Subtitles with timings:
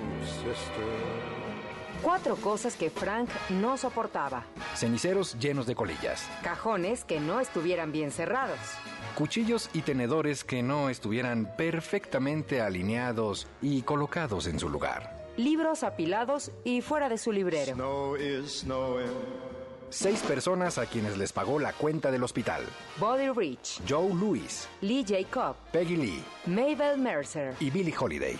[2.05, 4.43] Cuatro cosas que Frank no soportaba.
[4.75, 6.29] Ceniceros llenos de colillas.
[6.43, 8.59] Cajones que no estuvieran bien cerrados.
[9.17, 15.31] Cuchillos y tenedores que no estuvieran perfectamente alineados y colocados en su lugar.
[15.35, 17.73] Libros apilados y fuera de su librero.
[17.73, 19.09] Snow is snowing.
[19.89, 22.61] Seis personas a quienes les pagó la cuenta del hospital.
[22.99, 27.55] Buddy Rich, Joe Louis, Lee Jacob, Peggy Lee Mabel Mercer.
[27.59, 28.37] y Billie Holiday.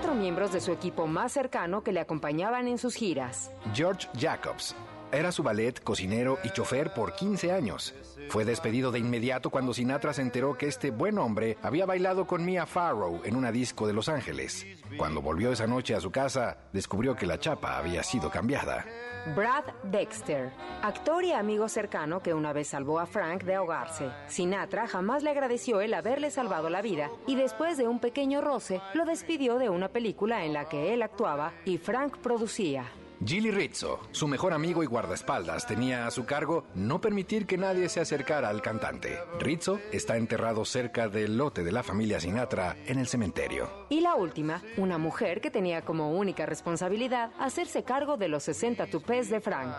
[0.00, 3.50] Cuatro miembros de su equipo más cercano que le acompañaban en sus giras.
[3.74, 4.74] George Jacobs.
[5.12, 7.94] Era su ballet, cocinero y chofer por 15 años.
[8.28, 12.44] Fue despedido de inmediato cuando Sinatra se enteró que este buen hombre había bailado con
[12.44, 14.64] Mia Farrow en una disco de Los Ángeles.
[14.96, 18.86] Cuando volvió esa noche a su casa, descubrió que la chapa había sido cambiada.
[19.34, 20.50] Brad Dexter,
[20.82, 24.10] actor y amigo cercano que una vez salvó a Frank de ahogarse.
[24.28, 28.80] Sinatra jamás le agradeció el haberle salvado la vida y después de un pequeño roce
[28.94, 32.84] lo despidió de una película en la que él actuaba y Frank producía.
[33.24, 37.88] Gilly Rizzo, su mejor amigo y guardaespaldas, tenía a su cargo no permitir que nadie
[37.90, 39.18] se acercara al cantante.
[39.38, 43.68] Rizzo está enterrado cerca del lote de la familia Sinatra en el cementerio.
[43.90, 48.86] Y la última, una mujer que tenía como única responsabilidad hacerse cargo de los 60
[48.86, 49.74] tupés de Frank,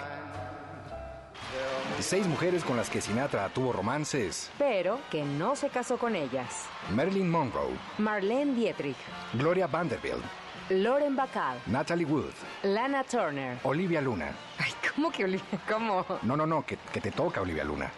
[2.00, 4.50] Seis mujeres con las que Sinatra tuvo romances.
[4.58, 6.66] pero que no se casó con ellas.
[6.96, 8.96] Marilyn Monroe, Marlene Dietrich,
[9.34, 10.23] Gloria Vanderbilt,
[10.72, 12.32] Lauren Bacall, Natalie Wood,
[12.64, 13.58] Lana Turner.
[13.64, 14.32] Olivia Luna.
[14.58, 15.44] Ay, ¿cómo que Olivia?
[15.70, 16.06] ¿Cómo?
[16.24, 17.92] No, no, no, que, que te toca Olivia Luna.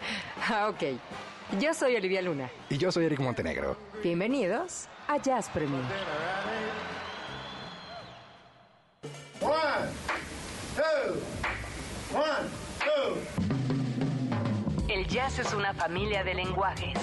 [0.50, 0.82] Ah, ok.
[1.60, 2.50] Yo soy Olivia Luna.
[2.68, 3.76] Y yo soy Eric Montenegro.
[4.02, 5.82] Bienvenidos a Jazz Premier.
[9.40, 9.88] One,
[10.74, 11.14] two,
[12.12, 12.48] one,
[12.80, 13.18] two.
[14.92, 16.98] El jazz es una familia de lenguajes.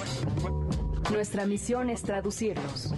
[1.11, 2.93] Nuestra misión es traducirlos.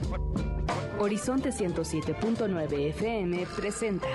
[1.00, 4.08] Horizonte 107.9 FM presenta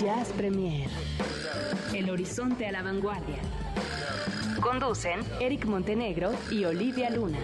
[0.00, 0.88] Jazz Premier.
[1.94, 3.38] El horizonte a la vanguardia.
[4.60, 7.38] Conducen Eric Montenegro y Olivia Luna.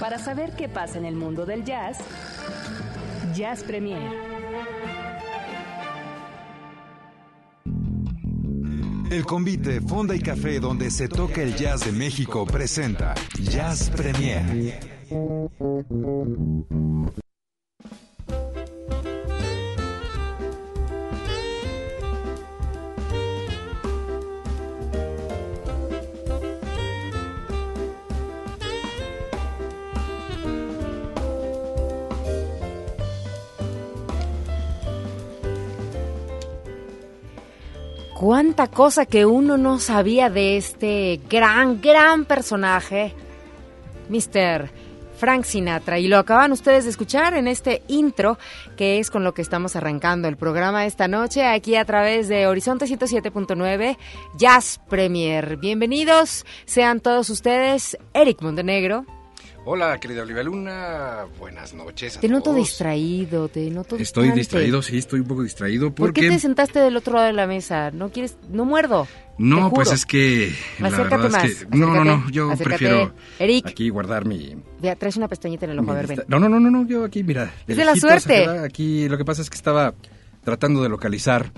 [0.00, 1.98] Para saber qué pasa en el mundo del jazz,
[3.34, 4.10] Jazz Premier.
[9.10, 14.95] El convite Fonda y Café donde se toca el jazz de México presenta Jazz Premier.
[38.18, 43.14] Cuánta cosa que uno no sabía de este gran, gran personaje,
[44.08, 44.75] Mr.
[45.16, 45.98] Frank Sinatra.
[45.98, 48.38] Y lo acaban ustedes de escuchar en este intro,
[48.76, 52.46] que es con lo que estamos arrancando el programa esta noche, aquí a través de
[52.46, 53.96] Horizonte 107.9
[54.36, 55.56] Jazz Premier.
[55.56, 59.15] Bienvenidos sean todos ustedes, Eric Montenegro.
[59.68, 61.24] Hola, querida Olivia Luna.
[61.40, 62.16] Buenas noches.
[62.16, 64.38] a Te noto distraído, te noto Estoy distante.
[64.38, 66.20] distraído, sí, estoy un poco distraído ¿Por porque...
[66.20, 67.90] qué te sentaste del otro lado de la mesa?
[67.90, 68.36] ¿No quieres?
[68.48, 69.08] No muerdo.
[69.38, 70.54] no, pues es que...
[70.78, 71.44] la Acércate verdad más.
[71.50, 71.76] es que...
[71.76, 72.78] No, no, no, yo acércate.
[72.78, 74.54] prefiero Eric, aquí guardar mi...
[74.80, 76.22] vea, traes una pestañita en el ojo, a ver, ven.
[76.28, 77.52] No, no, no, no, no, yo aquí, mira.
[77.66, 78.46] Es de la suerte.
[78.48, 79.94] Aquí lo que pasa es que estaba
[80.44, 81.50] tratando de localizar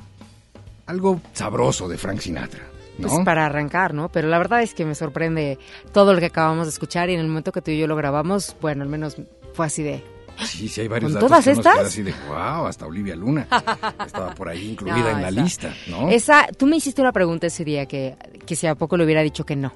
[0.86, 2.62] algo sabroso de Frank Sinatra.
[2.98, 3.08] ¿No?
[3.08, 4.08] Pues para arrancar, ¿no?
[4.10, 5.58] Pero la verdad es que me sorprende
[5.92, 7.96] todo lo que acabamos de escuchar y en el momento que tú y yo lo
[7.96, 9.16] grabamos, bueno, al menos
[9.54, 10.02] fue así de...
[10.44, 11.74] Sí, sí, hay varios ¿Con datos todas que estas?
[11.78, 13.48] queda así de, wow, hasta Olivia Luna
[14.06, 16.08] estaba por ahí incluida No, en la esa- lista, ¿no?
[16.10, 18.16] Esa, tú me hiciste una pregunta ese día que,
[18.46, 19.72] que si a poco le hubiera dicho que no.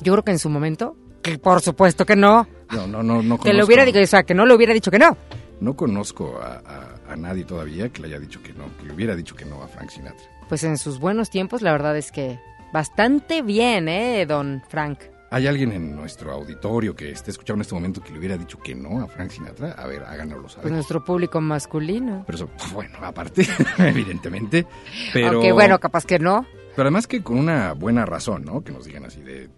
[0.00, 3.38] Yo creo que en su momento, que por supuesto que no, No, no, no, no
[3.40, 5.16] que le hubiera dicho, o sea, que no le hubiera dicho que no.
[5.60, 8.92] No conozco a, a- a nadie todavía que le haya dicho que no, que le
[8.92, 10.26] hubiera dicho que no a Frank Sinatra.
[10.48, 12.38] Pues en sus buenos tiempos, la verdad es que
[12.72, 15.00] bastante bien, ¿eh, don Frank?
[15.30, 18.58] ¿Hay alguien en nuestro auditorio que esté escuchando en este momento que le hubiera dicho
[18.58, 19.72] que no a Frank Sinatra?
[19.72, 20.72] A ver, háganoslo Pues saber.
[20.72, 22.24] nuestro público masculino.
[22.26, 23.46] Pero eso, bueno, aparte,
[23.78, 24.66] evidentemente.
[25.12, 26.46] Pero, Aunque bueno, capaz que no.
[26.74, 28.62] pero además que con una buena razón, ¿no?
[28.64, 29.50] Que nos digan así de,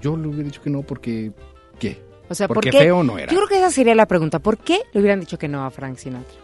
[0.00, 1.32] yo le hubiera dicho que no porque,
[1.78, 2.02] ¿qué?
[2.30, 2.78] O sea, ¿por Porque qué?
[2.80, 3.30] feo no era.
[3.32, 4.38] Yo creo que esa sería la pregunta.
[4.38, 6.36] ¿Por qué le hubieran dicho que no a Frank Sinatra?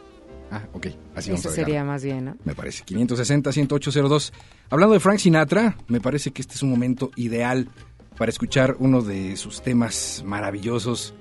[0.50, 0.86] Ah, ok,
[1.16, 1.54] así vamos Eso a dejarlo.
[1.54, 2.36] sería más bien, ¿no?
[2.44, 2.84] Me parece.
[2.84, 4.32] 560-10802.
[4.70, 7.68] Hablando de Frank Sinatra, me parece que este es un momento ideal
[8.16, 11.14] para escuchar uno de sus temas maravillosos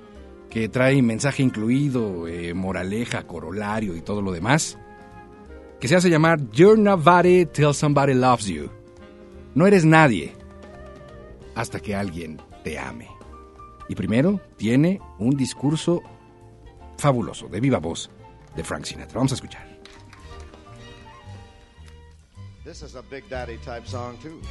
[0.50, 4.78] que trae mensaje incluido, eh, moraleja, corolario y todo lo demás,
[5.80, 8.70] que se hace llamar You're nobody till somebody loves you.
[9.56, 10.34] No eres nadie
[11.56, 13.08] hasta que alguien te ame.
[13.90, 16.02] Y primero tiene un discurso
[16.98, 18.10] fabuloso, de viva voz,
[18.56, 19.14] de Frank Sinatra.
[19.14, 19.62] Vamos a escuchar.
[22.64, 24.42] This is a Big Daddy type song, too.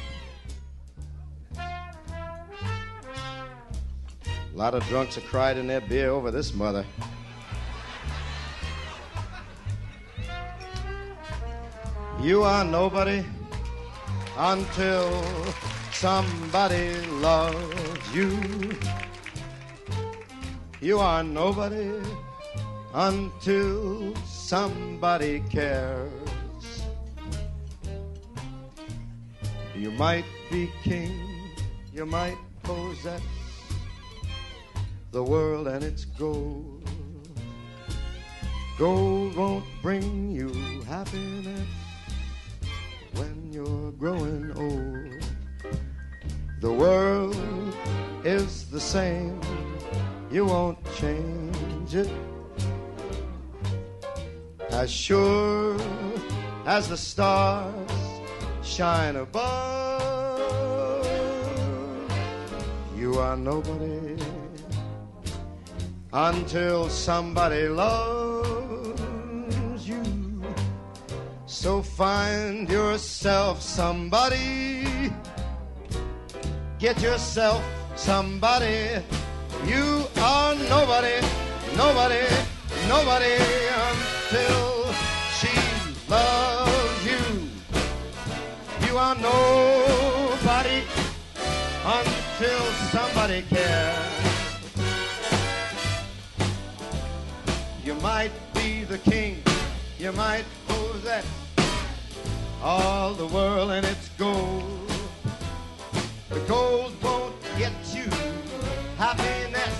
[4.53, 6.85] A lot of drunks have cried in their beer over this mother.
[12.21, 13.25] You are nobody
[14.37, 15.23] until
[15.91, 18.39] somebody loves you.
[20.79, 21.99] You are nobody
[22.93, 26.11] until somebody cares.
[29.75, 31.19] You might be king,
[31.91, 33.21] you might possess
[35.11, 36.87] the world and its gold.
[38.77, 40.51] Gold won't bring you
[40.87, 41.67] happiness
[43.15, 45.23] when you're growing old.
[46.61, 47.35] The world
[48.23, 49.41] is the same,
[50.31, 52.09] you won't change it.
[54.73, 55.77] As sure
[56.65, 57.71] as the stars
[58.63, 61.05] shine above,
[62.97, 64.17] you are nobody
[66.11, 68.99] until somebody loves
[69.87, 70.03] you.
[71.45, 74.87] So find yourself somebody.
[76.79, 77.63] Get yourself
[77.95, 79.03] somebody.
[79.67, 81.21] You are nobody,
[81.77, 82.25] nobody,
[82.89, 83.72] nobody
[84.33, 84.91] until
[85.37, 85.53] she
[86.09, 87.49] loves you.
[88.87, 90.81] You are nobody
[91.85, 94.09] until somebody cares.
[97.85, 99.43] You might be the king,
[99.99, 101.27] you might possess
[102.63, 104.91] all the world and its gold.
[106.29, 108.09] The gold won't get you
[108.97, 109.75] happiness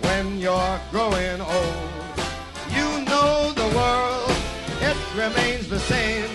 [0.00, 2.03] when you're growing old.
[5.88, 6.30] Same.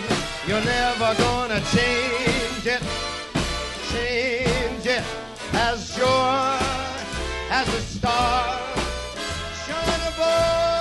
[0.48, 2.82] You're never gonna change it,
[3.92, 5.04] change it
[5.54, 6.58] as sure
[7.50, 8.80] as the stars
[9.66, 10.79] shine above.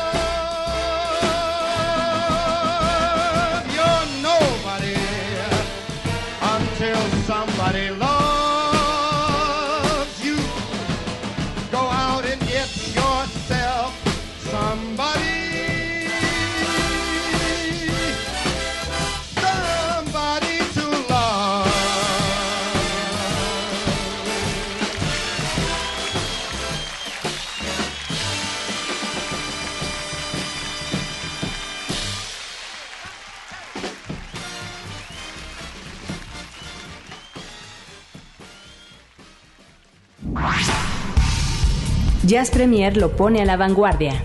[42.29, 44.23] Jazz Premier lo pone a la vanguardia.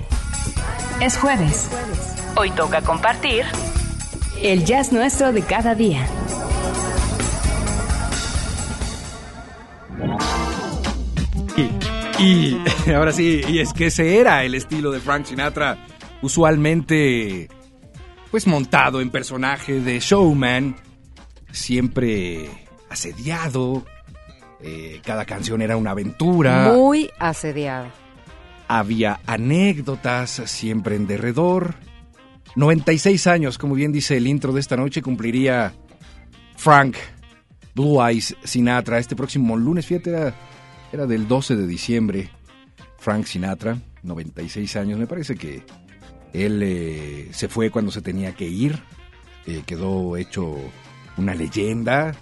[0.99, 1.69] Es jueves.
[2.35, 3.45] Hoy toca compartir
[4.41, 6.05] el jazz nuestro de cada día.
[12.19, 15.77] Y, y ahora sí, y es que ese era el estilo de Frank Sinatra,
[16.21, 17.47] usualmente
[18.31, 20.75] pues montado en personaje de showman,
[21.53, 22.49] siempre
[22.89, 23.85] asediado,
[24.63, 27.91] eh, cada canción era una aventura, Muy asediada.
[28.67, 31.75] había anécdotas siempre en derredor.
[32.55, 35.73] 96 años, como bien dice el intro de esta noche, cumpliría
[36.55, 36.95] Frank
[37.75, 38.99] Blue Eyes Sinatra.
[38.99, 40.35] Este próximo lunes, fíjate, era,
[40.91, 42.29] era del 12 de diciembre.
[42.99, 44.97] Frank Sinatra, 96 años.
[44.99, 45.63] Me parece que
[46.31, 48.79] él eh, se fue cuando se tenía que ir.
[49.45, 50.55] Eh, quedó hecho
[51.17, 52.13] una leyenda.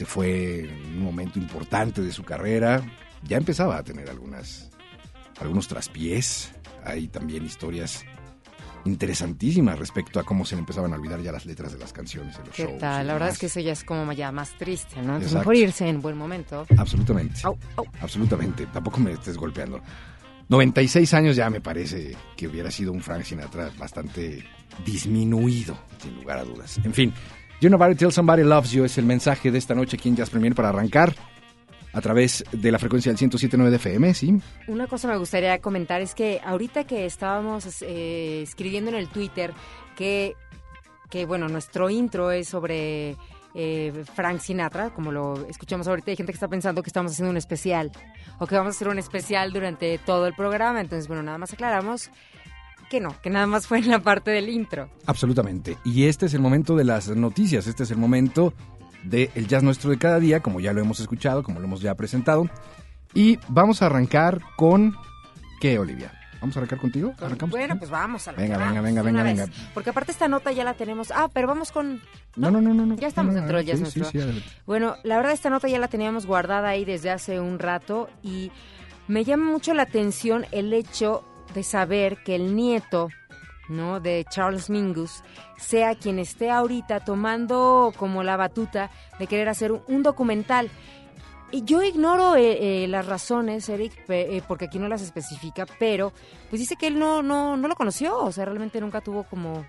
[0.00, 2.82] Se fue un momento importante de su carrera.
[3.22, 4.70] Ya empezaba a tener algunas,
[5.38, 6.52] algunos traspiés.
[6.86, 8.06] Hay también historias
[8.86, 12.34] interesantísimas respecto a cómo se le empezaban a olvidar ya las letras de las canciones
[12.38, 12.78] en los ¿Qué shows.
[12.78, 13.08] tal?
[13.08, 15.16] La verdad es que eso ya es como ya más triste, ¿no?
[15.16, 15.50] Entonces Exacto.
[15.50, 16.66] mejor irse en buen momento.
[16.78, 17.38] Absolutamente.
[17.44, 17.84] Au, au.
[18.00, 18.64] Absolutamente.
[18.68, 19.82] Tampoco me estés golpeando.
[20.48, 24.42] 96 años ya me parece que hubiera sido un Frank Sinatra bastante
[24.82, 26.80] disminuido, sin lugar a dudas.
[26.84, 27.12] En fin,
[27.60, 30.30] You Nobody Tell Somebody Loves You es el mensaje de esta noche aquí en Jazz
[30.30, 31.14] Premier para arrancar
[31.92, 34.40] a través de la frecuencia del 107.9 de FM, ¿sí?
[34.66, 39.52] Una cosa me gustaría comentar es que ahorita que estábamos eh, escribiendo en el Twitter
[39.94, 40.36] que,
[41.10, 43.18] que, bueno, nuestro intro es sobre
[43.54, 47.30] eh, Frank Sinatra, como lo escuchamos ahorita, hay gente que está pensando que estamos haciendo
[47.30, 47.92] un especial
[48.38, 51.52] o que vamos a hacer un especial durante todo el programa, entonces, bueno, nada más
[51.52, 52.10] aclaramos
[52.90, 54.90] que no, que nada más fue en la parte del intro.
[55.06, 55.78] Absolutamente.
[55.84, 58.52] Y este es el momento de las noticias, este es el momento
[59.04, 61.94] del jazz nuestro de cada día, como ya lo hemos escuchado, como lo hemos ya
[61.94, 62.50] presentado.
[63.14, 64.94] Y vamos a arrancar con...
[65.60, 66.12] ¿Qué, Olivia?
[66.40, 67.12] ¿Vamos a arrancar contigo?
[67.18, 67.78] ¿Arrancamos Bueno, contigo?
[67.78, 69.46] pues vamos a Venga, venga, venga, de venga, venga.
[69.74, 71.10] Porque aparte esta nota ya la tenemos.
[71.10, 72.00] Ah, pero vamos con...
[72.36, 72.86] No, no, no, no.
[72.86, 72.96] no.
[72.96, 74.32] Ya estamos No, no, dentro del jazz sí, nuestro.
[74.32, 74.42] Sí.
[74.66, 78.50] Bueno, la verdad esta nota ya la teníamos guardada ahí desde hace un rato y
[79.06, 83.08] me llama mucho la atención el hecho de saber que el nieto,
[83.68, 84.00] ¿no?
[84.00, 85.22] de Charles Mingus
[85.58, 90.70] sea quien esté ahorita tomando como la batuta de querer hacer un, documental.
[91.52, 96.12] Y yo ignoro eh, eh, las razones, Eric, eh, porque aquí no las especifica, pero
[96.48, 99.66] pues dice que él no, no, no lo conoció, o sea, realmente nunca tuvo como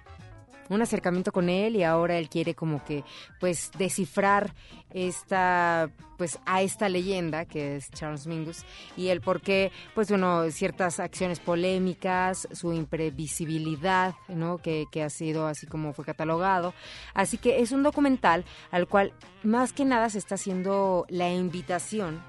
[0.69, 3.03] un acercamiento con él y ahora él quiere como que
[3.39, 4.53] pues descifrar
[4.93, 8.63] esta pues a esta leyenda que es Charles Mingus
[8.95, 15.09] y el por qué pues bueno ciertas acciones polémicas su imprevisibilidad no que, que ha
[15.09, 16.73] sido así como fue catalogado.
[17.13, 19.13] Así que es un documental al cual
[19.43, 22.21] más que nada se está haciendo la invitación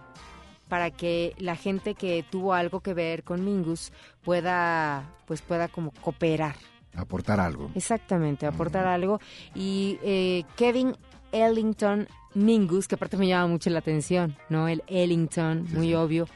[0.68, 3.92] para que la gente que tuvo algo que ver con Mingus
[4.24, 6.56] pueda pues pueda como cooperar
[6.94, 7.70] Aportar algo.
[7.74, 9.18] Exactamente, aportar algo.
[9.54, 10.94] Y eh, Kevin
[11.32, 14.68] Ellington Mingus, que aparte me llama mucho la atención, ¿no?
[14.68, 16.26] El Ellington, muy obvio.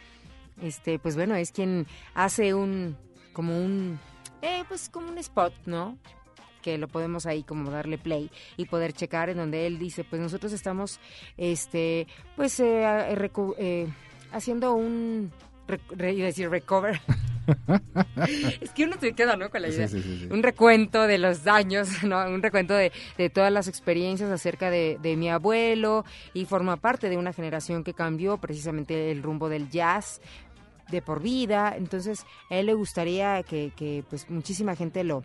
[0.63, 2.97] Este, pues bueno, es quien hace un,
[3.35, 3.99] como un,
[4.43, 5.99] eh, pues como un spot, ¿no?
[6.63, 10.21] que lo podemos ahí como darle play y poder checar en donde él dice, pues
[10.21, 10.99] nosotros estamos,
[11.37, 13.87] este, pues eh, eh, eh,
[14.33, 15.31] haciendo un,
[15.69, 17.01] re- re- iba a decir recover.
[18.61, 19.51] es que uno se queda, ¿no?
[19.51, 20.29] Con la idea sí, sí, sí.
[20.31, 22.25] un recuento de los daños, ¿no?
[22.27, 27.09] un recuento de, de todas las experiencias acerca de, de mi abuelo y forma parte
[27.09, 30.21] de una generación que cambió precisamente el rumbo del jazz
[30.91, 31.75] de por vida.
[31.77, 35.25] Entonces, a él le gustaría que, que, pues muchísima gente lo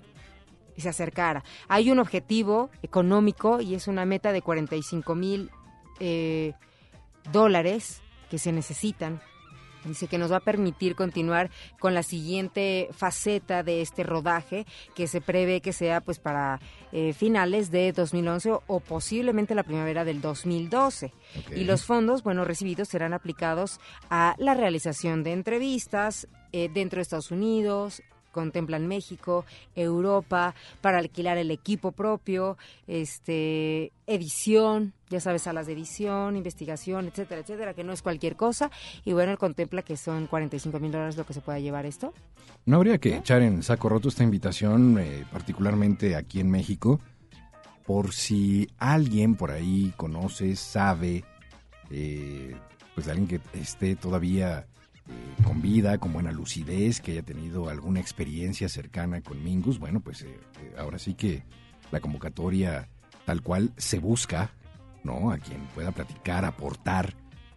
[0.82, 1.44] se acercara.
[1.68, 5.52] Hay un objetivo económico y es una meta de 45 mil
[6.00, 6.54] eh,
[7.32, 9.22] dólares que se necesitan
[9.86, 15.08] Dice que nos va a permitir continuar con la siguiente faceta de este rodaje, que
[15.08, 16.60] se prevé que sea pues para
[16.92, 21.08] eh, finales de 2011 o, posiblemente la primavera del 2012.
[21.40, 21.58] Ok.
[21.58, 27.04] Y los fondos, bueno, recibidos serán aplicados a la realización de entrevistas eh, dentro de
[27.04, 29.46] Estados Unidos, contemplan México,
[29.76, 32.58] Europa, para alquilar el equipo propio,
[32.88, 38.72] este, edición, ya sabes, salas de edición, investigación, etcétera, etcétera, que no es cualquier cosa.
[39.06, 42.14] Y bueno, él contempla que son 45 mil dólares lo que se pueda llevar esto.
[42.66, 47.00] No habría que echar en saco roto esta invitación, eh, particularmente aquí en México,
[47.86, 51.24] por si alguien por ahí conoce, sabe,
[51.90, 52.56] eh,
[52.96, 54.66] pues alguien que esté todavía
[55.44, 60.22] con vida, con buena lucidez, que haya tenido alguna experiencia cercana con Mingus, bueno, pues
[60.22, 60.28] eh,
[60.62, 61.44] eh, ahora sí que
[61.92, 62.88] la convocatoria
[63.26, 64.52] tal cual se busca,
[65.04, 65.32] ¿no?
[65.32, 67.16] A quien pueda platicar, aportar.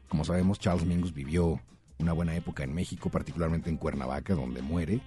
[0.09, 1.61] Como sabemos, Charles Mingus vivió
[1.99, 5.01] una buena época en México, particularmente en Cuernavaca, donde muere.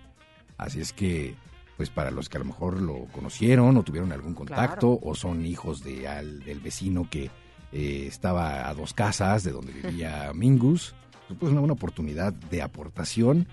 [0.58, 1.36] Así es que,
[1.78, 5.46] pues para los que a lo mejor lo conocieron o tuvieron algún contacto o son
[5.46, 7.30] hijos de al- del vecino que
[7.72, 10.96] eh, estaba a dos casas de donde vivía Mingus,
[11.28, 13.48] pues es una buena oportunidad de aportación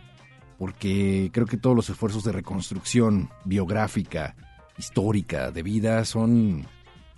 [0.59, 4.37] porque creo que todos los esfuerzos de reconstrucción biográfica,
[4.78, 6.64] histórica, de vida son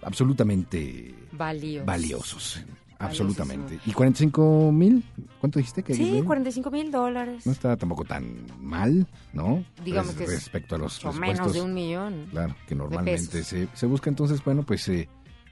[0.03, 1.87] absolutamente Valiosos.
[1.87, 2.65] valiosos.
[2.99, 3.79] Absolutamente.
[3.85, 5.05] ¿Y 45 mil?
[5.39, 6.25] ¿Cuánto dijiste que Sí, iba?
[6.25, 7.45] 45 mil dólares.
[7.45, 8.25] No está tampoco tan
[8.59, 9.63] mal, ¿no?
[9.85, 12.27] Digamos Res- que es respecto a los Mucho menos de un millón.
[12.31, 15.09] Claro, que normalmente se, se busca entonces, bueno, pues eh,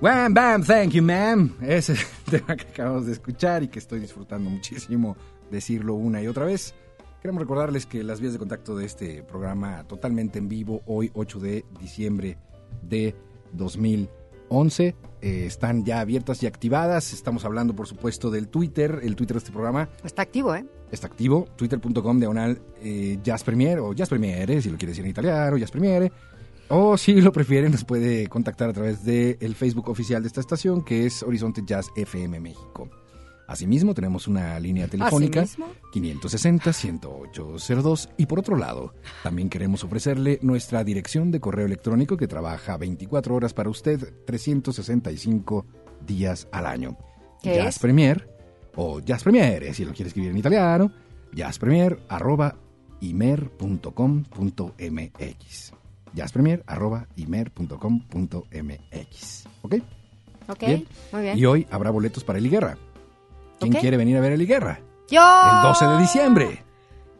[0.04, 1.56] Wham, bam, thank you, ma'am.
[1.62, 5.16] Ese es el tema que acabamos de escuchar y que estoy disfrutando muchísimo
[5.50, 6.74] decirlo una y otra vez.
[7.22, 11.40] Queremos recordarles que las vías de contacto de este programa totalmente en vivo, hoy 8
[11.40, 12.36] de diciembre
[12.82, 13.16] de
[13.54, 14.88] 2011,
[15.22, 17.14] eh, están ya abiertas y activadas.
[17.14, 19.00] Estamos hablando, por supuesto, del Twitter.
[19.02, 20.66] El Twitter de este programa Está activo, ¿eh?
[20.90, 25.12] está activo, twitter.com diagonal eh, Jazz Premier o Jazz Premiere, si lo quiere decir en
[25.12, 26.12] italiano, Jazz Premiere.
[26.68, 30.82] O si lo prefieren, nos puede contactar a través del Facebook oficial de esta estación,
[30.82, 32.90] que es Horizonte Jazz FM México.
[33.46, 35.74] Asimismo, tenemos una línea telefónica ¿Asimismo?
[35.92, 38.08] 560-10802.
[38.16, 43.34] Y por otro lado, también queremos ofrecerle nuestra dirección de correo electrónico que trabaja 24
[43.34, 45.66] horas para usted, 365
[46.06, 46.96] días al año.
[47.42, 47.80] ¿Qué Jazz es?
[47.80, 48.30] Premier
[48.76, 50.90] o Jazz Premiere, si lo quiere escribir en italiano,
[51.34, 52.00] jazzpremier
[56.14, 56.14] arroba imer.com.mx.
[56.14, 59.44] Jazzpremier arroba imer.com.mx.
[59.62, 59.74] ¿Ok?
[60.48, 60.86] Ok, Bien.
[61.12, 61.38] muy bien.
[61.38, 62.76] Y hoy habrá boletos para Eli Guerra.
[63.58, 63.80] ¿Quién Ok.
[63.80, 64.80] quiere venir a ver a Eli Guerra?
[65.08, 65.20] ¡Yo!
[65.20, 66.62] El 12 de diciembre.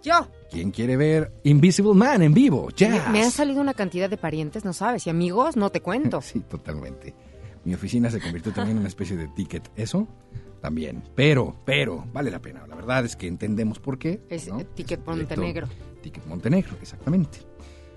[0.02, 0.28] ¡Yo!
[0.50, 2.66] ¿Quién quiere ver Invisible Man en vivo?
[2.66, 3.10] Me, Jazz.
[3.10, 6.20] me han salido una cantidad de parientes, no sabes, y amigos, no te cuento.
[6.22, 7.14] Sí, totalmente.
[7.64, 9.70] Mi oficina se convirtió también en una especie de ticket.
[9.74, 10.06] Eso
[10.60, 11.02] también.
[11.14, 12.66] Pero, pero, vale la pena.
[12.66, 14.20] La verdad es que entendemos por qué.
[14.28, 14.58] Es, ¿no?
[14.58, 15.66] Ticket proyecto- Montenegro.
[16.02, 17.38] Ticket Montenegro, exactamente.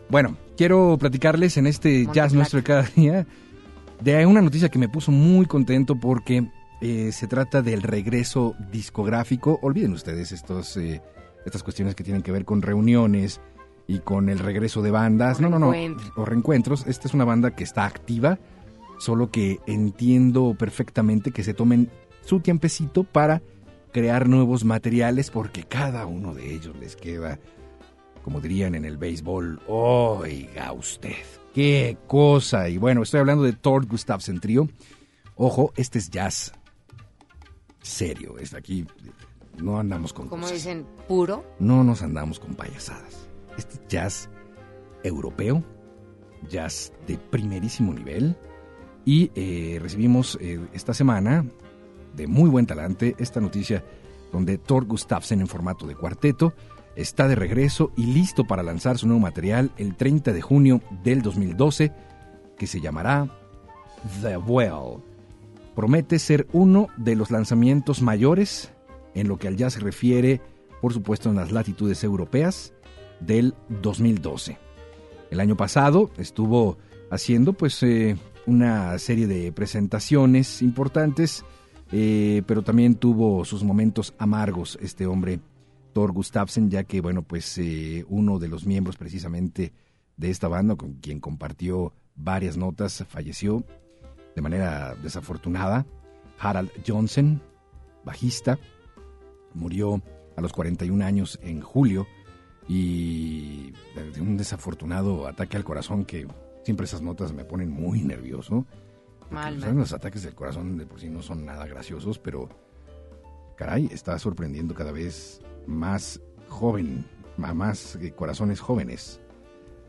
[0.10, 3.28] Bueno, quiero platicarles en este jazz nuestro de cada día
[4.02, 6.48] de una noticia que me puso muy contento porque
[6.82, 9.60] eh, se trata del regreso discográfico.
[9.62, 11.02] Olviden ustedes estos, eh,
[11.46, 13.42] estas cuestiones que tienen que ver con reuniones
[13.88, 15.40] y con el regreso de bandas.
[15.40, 15.74] O no, no, no.
[16.16, 16.86] O reencuentros.
[16.88, 18.38] Esta es una banda que está activa,
[19.00, 21.90] solo que entiendo perfectamente que se tomen
[22.24, 23.42] su tiempecito para
[23.92, 27.40] crear nuevos materiales porque cada uno de ellos les queda
[28.28, 31.16] como dirían en el béisbol, oiga usted,
[31.54, 32.68] qué cosa.
[32.68, 34.68] Y bueno, estoy hablando de Thor Gustafsson Trio.
[35.38, 36.52] Ojo, este es jazz
[37.82, 38.38] serio.
[38.38, 38.86] Es aquí,
[39.56, 41.46] no andamos con Como dicen, puro.
[41.60, 43.30] No nos andamos con payasadas.
[43.58, 44.30] Este es jazz
[45.06, 45.64] europeo,
[46.50, 48.36] jazz de primerísimo nivel.
[49.06, 51.46] Y eh, recibimos eh, esta semana,
[52.14, 53.86] de muy buen talante, esta noticia
[54.34, 56.54] donde Thor Gustafsson en formato de cuarteto
[56.98, 61.22] está de regreso y listo para lanzar su nuevo material el 30 de junio del
[61.22, 61.94] 2012,
[62.58, 63.30] que se llamará
[64.22, 65.04] The Well.
[65.76, 68.72] Promete ser uno de los lanzamientos mayores
[69.14, 70.42] en lo que al jazz se refiere,
[70.82, 72.74] por supuesto en las latitudes europeas,
[73.20, 74.58] del 2012.
[75.30, 76.78] El año pasado estuvo
[77.12, 81.46] haciendo pues eh, una serie de presentaciones importantes,
[81.92, 85.40] eh, pero también tuvo sus momentos amargos este hombre,
[85.98, 89.74] Thor Gustafsson, ya que bueno pues eh, uno de los miembros precisamente
[90.16, 93.64] de esta banda con quien compartió varias notas falleció
[94.36, 95.88] de manera desafortunada.
[96.38, 97.42] Harald Johnson,
[98.06, 98.60] bajista,
[99.56, 100.00] murió
[100.36, 102.06] a los 41 años en julio
[102.68, 103.72] y
[104.14, 106.28] de un desafortunado ataque al corazón que
[106.64, 108.68] siempre esas notas me ponen muy nervioso.
[109.32, 109.74] Mal, pues.
[109.74, 112.50] Los ataques del corazón de por sí no son nada graciosos, pero
[113.56, 117.06] caray, está sorprendiendo cada vez más joven,
[117.42, 119.20] a más eh, corazones jóvenes.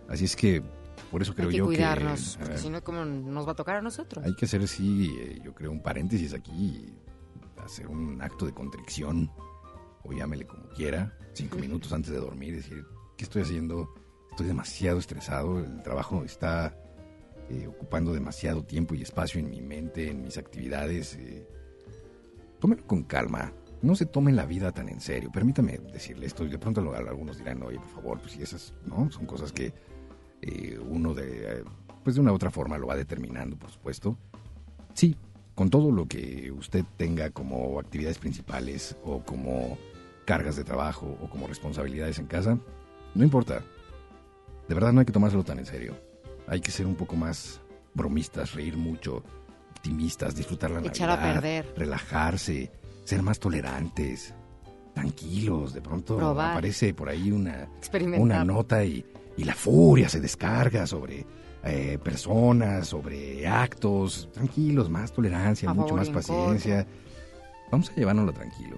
[0.08, 0.62] Así es que
[1.10, 3.54] por eso creo Hay que yo cuidarnos, que porque si no, ¿cómo nos va a
[3.54, 4.24] tocar a nosotros?
[4.24, 6.92] hay que hacer, sí, eh, yo creo, un paréntesis aquí,
[7.64, 9.30] hacer un acto de contrición,
[10.04, 12.84] o llámele como quiera, cinco minutos antes de dormir, decir,
[13.16, 13.94] ¿qué estoy haciendo?
[14.30, 16.76] Estoy demasiado estresado, el trabajo está
[17.50, 21.14] eh, ocupando demasiado tiempo y espacio en mi mente, en mis actividades.
[21.16, 21.46] Eh.
[22.60, 25.30] Tómenlo con calma, no se tomen la vida tan en serio.
[25.32, 29.10] Permítame decirle esto, y de pronto algunos dirán, oye, por favor, pues si esas, ¿no?
[29.10, 29.72] Son cosas que
[30.42, 31.64] eh, uno de, eh,
[32.02, 34.16] pues de una u otra forma lo va determinando, por supuesto.
[34.94, 35.16] Sí,
[35.54, 39.78] con todo lo que usted tenga como actividades principales o como
[40.24, 42.58] cargas de trabajo o como responsabilidades en casa,
[43.14, 43.62] no importa.
[44.68, 45.96] De verdad no hay que tomárselo tan en serio.
[46.46, 47.60] Hay que ser un poco más
[47.94, 49.24] bromistas, reír mucho,
[49.70, 51.72] optimistas, disfrutar la Echar a Navidad, perder.
[51.76, 52.70] relajarse,
[53.08, 54.34] ser más tolerantes,
[54.92, 55.72] tranquilos.
[55.72, 56.52] De pronto Probar.
[56.52, 57.66] aparece por ahí una,
[58.18, 59.02] una nota y,
[59.36, 61.24] y la furia se descarga sobre
[61.64, 64.28] eh, personas, sobre actos.
[64.34, 66.86] Tranquilos, más tolerancia, A mucho favor más paciencia.
[67.72, 68.76] Vamos a llevárnoslo tranquilo.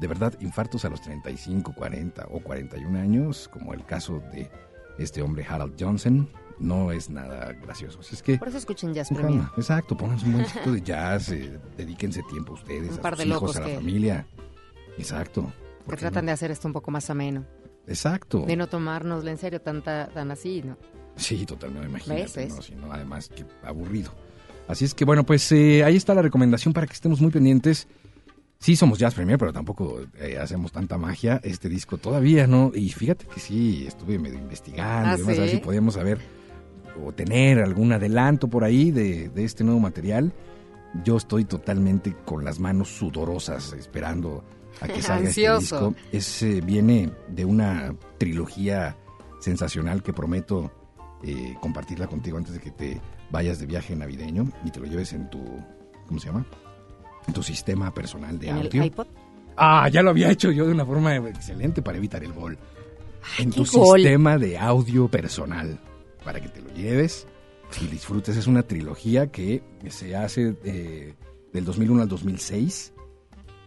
[0.00, 4.50] De verdad, infartos a los 35, 40 o 41 años, como el caso de
[4.98, 6.28] este hombre Harold Johnson,
[6.60, 7.98] no es nada gracioso.
[8.00, 8.38] Así es que...
[8.38, 12.54] Por eso escuchen Jazz calma, Exacto, pónganse un buen de jazz, eh, dedíquense tiempo a
[12.54, 14.26] ustedes, Un a par sus de hijos, locos a la que- familia.
[14.98, 15.42] Exacto.
[15.42, 17.44] Que ¿Por qué tratan de hacer esto un poco más ameno.
[17.86, 18.44] Exacto.
[18.46, 20.76] De no tomárnoslo en serio tanta, tan así, ¿no?
[21.16, 22.36] Sí, totalmente, imagínate, ¿Ves?
[22.56, 22.72] ¿Ves?
[22.76, 22.92] ¿no?
[22.92, 24.12] Además, que aburrido.
[24.68, 27.88] Así es que bueno, pues eh, ahí está la recomendación para que estemos muy pendientes.
[28.58, 31.40] Sí somos Jazz Premier, pero tampoco eh, hacemos tanta magia.
[31.42, 32.70] Este disco todavía no.
[32.74, 35.56] Y fíjate que sí, estuve medio investigando ¿Ah, y demás, a ver sí?
[35.56, 36.18] si podíamos saber
[37.04, 40.32] o tener algún adelanto por ahí de, de este nuevo material.
[41.04, 44.44] Yo estoy totalmente con las manos sudorosas esperando
[44.80, 45.94] a que salga este disco.
[46.12, 48.96] Es, eh, viene de una trilogía
[49.40, 50.70] sensacional que prometo
[51.22, 53.00] eh, compartirla contigo antes de que te
[53.30, 55.38] vayas de viaje navideño y te lo lleves en tu,
[56.06, 56.44] ¿cómo se llama?
[57.26, 58.82] En tu sistema personal de En audio.
[58.82, 59.06] el iPod.
[59.56, 62.58] Ah, ya lo había hecho yo de una forma excelente para evitar el gol.
[63.38, 64.00] en tu gol.
[64.00, 65.78] sistema de audio personal,
[66.24, 67.26] para que te lo lleves
[67.80, 68.36] y disfrutes.
[68.36, 71.14] Es una trilogía que se hace eh,
[71.52, 72.92] del 2001 al 2006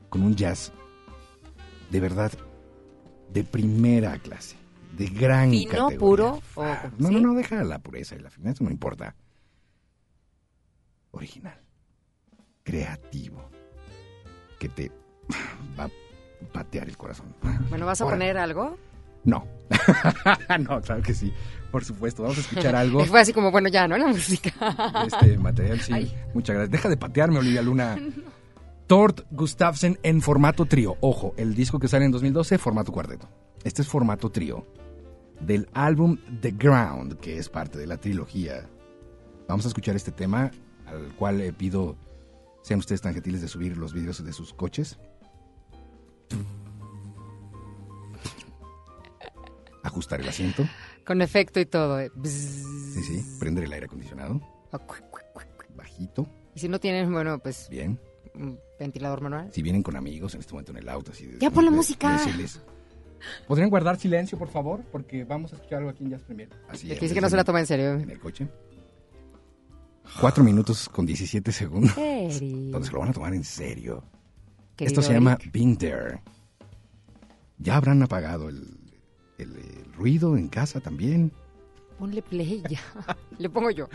[0.10, 0.72] con un jazz
[1.90, 2.32] de verdad
[3.32, 4.56] de primera clase,
[4.98, 5.98] de gran Fino, categoría.
[6.00, 7.14] puro, o- Ah, no, ¿sí?
[7.16, 9.16] no, no, deja la pureza y la fineza, no importa.
[11.12, 11.60] Original,
[12.64, 13.50] creativo,
[14.60, 14.92] que te
[15.80, 15.90] va a
[16.52, 17.34] patear el corazón.
[17.70, 18.78] Bueno, ¿vas a Ahora, poner algo?
[19.24, 19.46] No.
[20.60, 21.34] no, claro que sí.
[21.72, 22.24] Por supuesto.
[22.24, 23.98] Vamos a escuchar algo Fue así como, bueno, ya, ¿no?
[23.98, 24.52] La música.
[25.06, 25.80] este material.
[25.80, 26.14] Sí, Ay.
[26.34, 26.72] muchas gracias.
[26.72, 27.98] Deja de patearme, Olivia Luna.
[28.88, 30.98] Tort Gustafsson en formato trío.
[31.02, 33.30] Ojo, el disco que sale en 2012, formato cuarteto.
[33.64, 34.68] Este es formato trío.
[35.40, 38.70] Del álbum The Ground, que es parte de la trilogía.
[39.48, 40.52] Vamos a escuchar este tema,
[40.86, 41.98] al cual le pido
[42.62, 44.98] sean ustedes tan gentiles de subir los vídeos de sus coches.
[49.84, 50.68] Ajustar el asiento.
[51.06, 52.00] Con efecto y todo.
[52.00, 52.10] eh.
[52.24, 53.38] Sí, sí.
[53.40, 54.42] Prender el aire acondicionado.
[54.72, 54.80] Ah.
[55.76, 56.28] Bajito.
[56.56, 58.00] Y si no tienes, bueno, pues Bien.
[58.36, 59.50] un ventilador manual.
[59.52, 61.72] Si vienen con amigos en este momento en el auto, así de- Ya pon la
[61.72, 62.14] de- música.
[62.14, 62.62] decirles,
[63.48, 64.84] ¿Podrían guardar silencio, por favor?
[64.92, 66.50] Porque vamos a escuchar algo aquí en Jazz Premier.
[66.70, 67.94] Así es, que dice que no se la toma en serio.
[67.94, 68.48] En el coche.
[70.20, 71.94] Cuatro minutos con 17 segundos.
[71.96, 74.04] Se lo van a tomar en serio.
[74.76, 75.54] querido Esto se llama Eric.
[75.54, 76.22] Being There.
[77.60, 78.78] Ya habrán apagado el,
[79.38, 81.32] el- el ruido en casa también.
[82.00, 82.80] Ponle play ya.
[83.40, 83.88] Le pongo yo.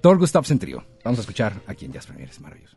[0.00, 0.84] Thor Gustafsson Trio.
[1.04, 2.28] Vamos a escuchar aquí en Jazz Premier.
[2.28, 2.76] Es maravilloso.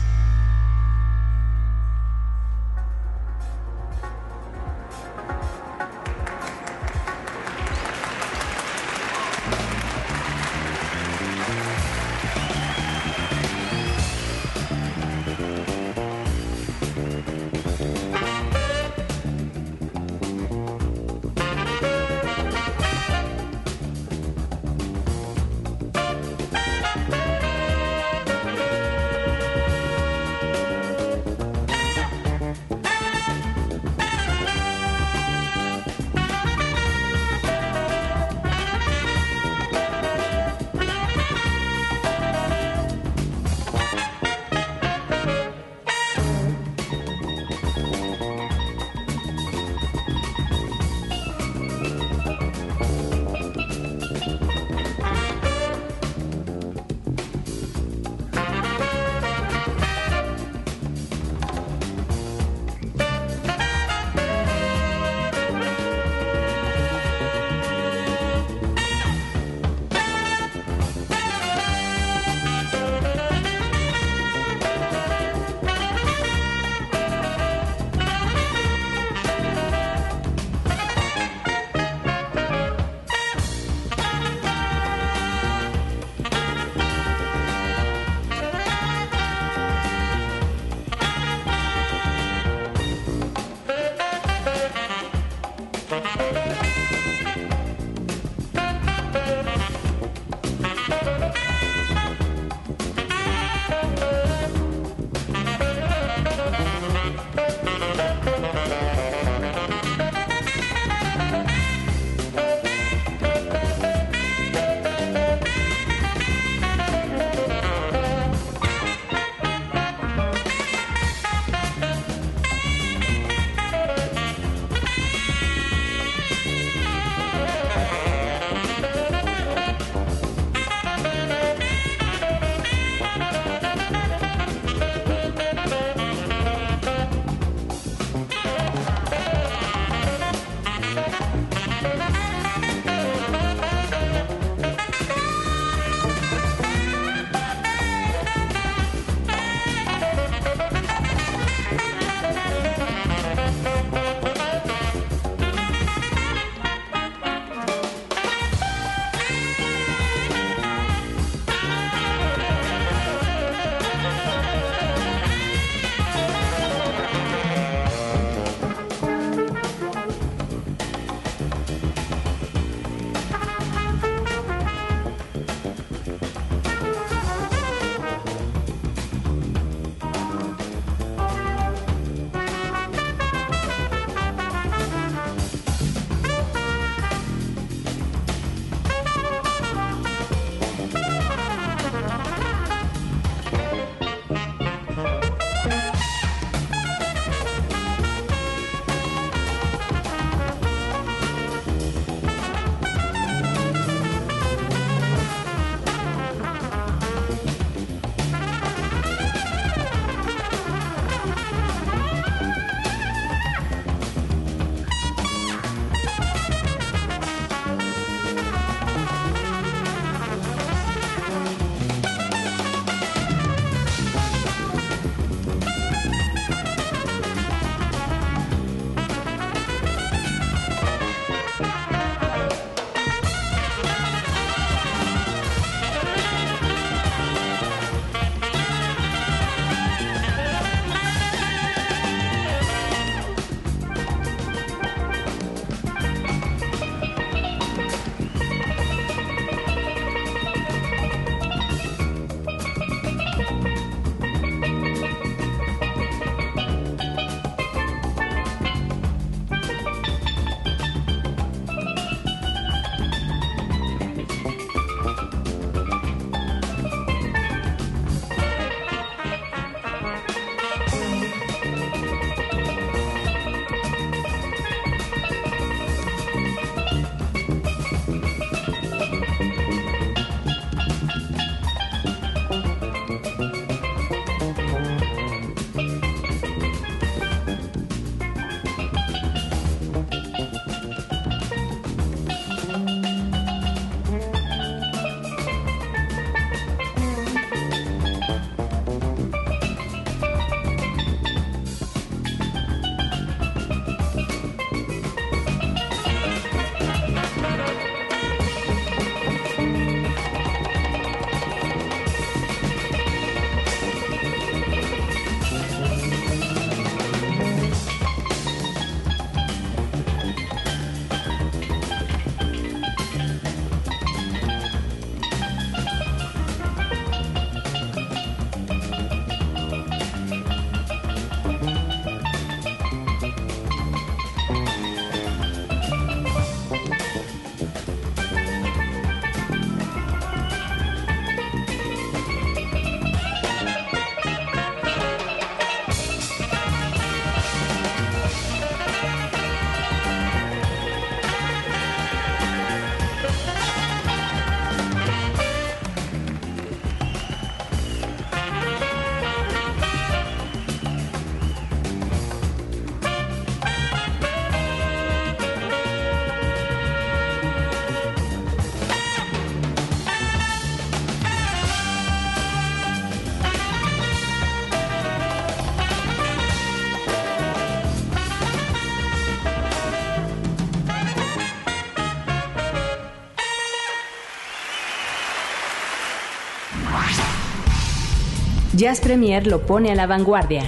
[388.81, 390.63] Jazz Premier lo pone a la vanguardia.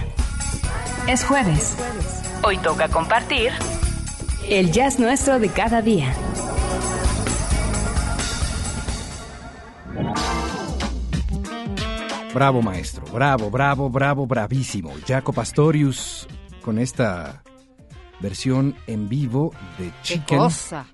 [1.07, 1.75] Es jueves.
[2.43, 3.51] Hoy toca compartir
[4.47, 6.13] el jazz nuestro de cada día.
[12.35, 13.03] Bravo, maestro.
[13.11, 14.93] Bravo, bravo, bravo, bravísimo.
[15.07, 16.27] Jaco Pastorius
[16.61, 17.41] con esta
[18.19, 20.37] versión en vivo de ¡Qué Chicken.
[20.37, 20.85] cosa!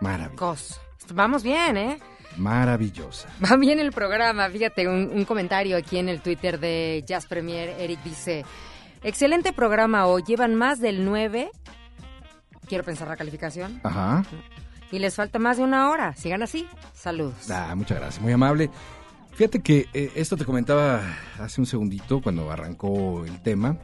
[0.00, 0.36] Maravillosa.
[0.38, 0.80] Cosa.
[1.12, 1.98] Vamos bien, ¿eh?
[2.36, 3.28] Maravillosa.
[3.44, 4.48] Va bien el programa.
[4.50, 7.70] Fíjate, un, un comentario aquí en el Twitter de Jazz Premier.
[7.78, 8.44] Eric dice,
[9.02, 10.22] excelente programa hoy.
[10.26, 11.50] Llevan más del 9.
[12.68, 13.80] Quiero pensar la calificación.
[13.82, 14.24] Ajá.
[14.90, 16.14] Y les falta más de una hora.
[16.14, 16.66] Sigan así.
[16.94, 17.50] Saludos.
[17.50, 18.70] Ah, muchas gracias, muy amable.
[19.32, 21.02] Fíjate que eh, esto te comentaba
[21.38, 23.76] hace un segundito cuando arrancó el tema.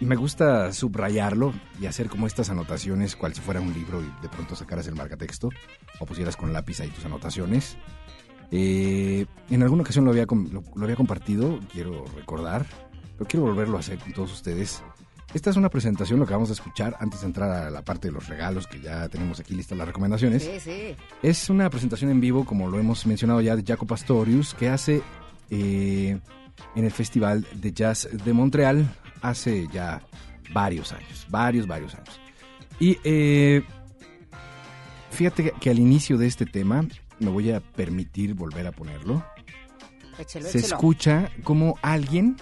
[0.00, 4.28] Me gusta subrayarlo y hacer como estas anotaciones, cual si fuera un libro y de
[4.28, 5.50] pronto sacaras el marcatexto
[5.98, 7.76] o pusieras con lápiz ahí tus anotaciones.
[8.50, 12.66] Eh, en alguna ocasión lo había, lo había compartido, quiero recordar,
[13.16, 14.82] pero quiero volverlo a hacer con todos ustedes.
[15.32, 18.08] Esta es una presentación, lo que vamos a escuchar antes de entrar a la parte
[18.08, 20.42] de los regalos, que ya tenemos aquí listas las recomendaciones.
[20.42, 20.96] Sí, sí.
[21.22, 25.02] Es una presentación en vivo, como lo hemos mencionado ya, de Jaco Pastorius, que hace
[25.50, 26.18] eh,
[26.74, 28.88] en el Festival de Jazz de Montreal
[29.22, 30.02] hace ya
[30.52, 32.20] varios años, varios, varios años.
[32.78, 33.62] Y eh,
[35.10, 36.86] fíjate que, al inicio de este tema,
[37.18, 39.24] me voy a permitir volver a ponerlo,
[40.18, 40.74] Échelo, se échelo.
[40.74, 42.36] escucha como alguien,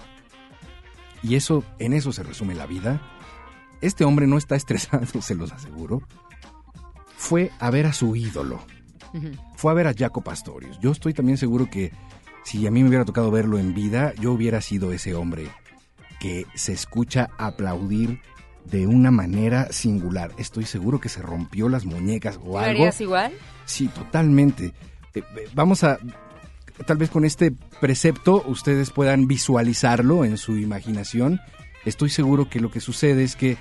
[1.21, 3.01] y eso, en eso se resume la vida,
[3.81, 6.01] este hombre no está estresado, se los aseguro,
[7.17, 8.61] fue a ver a su ídolo
[9.55, 10.79] fue a ver a Jaco Pastorius.
[10.79, 11.91] Yo estoy también seguro que
[12.43, 15.49] si a mí me hubiera tocado verlo en vida, yo hubiera sido ese hombre
[16.19, 18.19] que se escucha aplaudir
[18.65, 20.31] de una manera singular.
[20.37, 22.69] Estoy seguro que se rompió las muñecas o ¿Lo algo.
[22.81, 23.31] harías igual?
[23.65, 24.73] Sí, totalmente.
[25.15, 25.97] Eh, eh, vamos a,
[26.85, 31.39] tal vez con este precepto ustedes puedan visualizarlo en su imaginación.
[31.85, 33.57] Estoy seguro que lo que sucede es que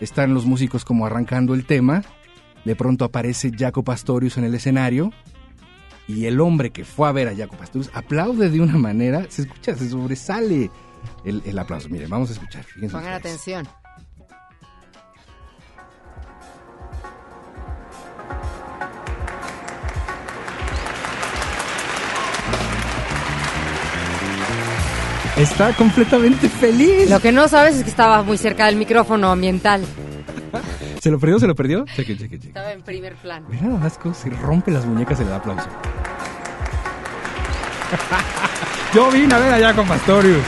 [0.00, 2.02] están los músicos como arrancando el tema,
[2.64, 5.10] de pronto aparece Jaco Pastorius en el escenario
[6.06, 9.42] y el hombre que fue a ver a Jaco Pastorius aplaude de una manera, se
[9.42, 10.70] escucha, se sobresale
[11.24, 11.88] el, el aplauso.
[11.88, 12.62] Miren, vamos a escuchar.
[12.64, 13.34] fíjense Pongan ustedes.
[13.34, 13.68] atención.
[25.36, 27.08] Está completamente feliz.
[27.10, 29.82] Lo que no sabes es que estaba muy cerca del micrófono ambiental.
[31.00, 31.38] ¿Se lo perdió?
[31.40, 31.84] ¿Se lo perdió?
[31.96, 32.48] Cheque, cheque, cheque.
[32.48, 33.46] Estaba en primer plano.
[33.50, 35.66] Mira nada más se rompe las muñecas y le da aplauso.
[38.94, 40.42] Yo vine a ver allá con Pastorius.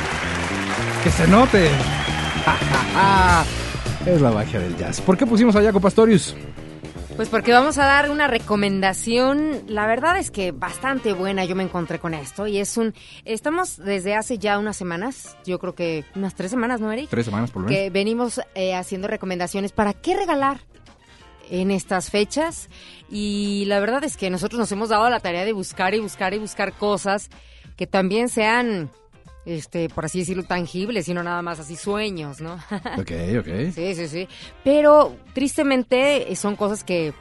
[1.05, 1.67] Que se note.
[4.07, 5.03] es la magia del jazz.
[5.03, 6.35] ¿Por qué pusimos a Jaco Pastorius?
[7.15, 11.63] Pues porque vamos a dar una recomendación, la verdad es que bastante buena yo me
[11.63, 12.93] encontré con esto y es un,
[13.25, 17.11] estamos desde hace ya unas semanas, yo creo que unas tres semanas, ¿no, Eric?
[17.11, 17.81] Tres semanas por lo menos.
[17.81, 20.59] Que venimos eh, haciendo recomendaciones para qué regalar
[21.51, 22.69] en estas fechas
[23.09, 26.35] y la verdad es que nosotros nos hemos dado la tarea de buscar y buscar
[26.35, 27.31] y buscar cosas
[27.77, 28.91] que también sean,
[29.47, 32.55] este, por así decirlo, tangibles y no nada más así sueños, ¿no?
[32.99, 33.73] Ok, ok.
[33.75, 34.29] Sí, sí, sí.
[34.63, 37.13] Pero tristemente eh, son cosas que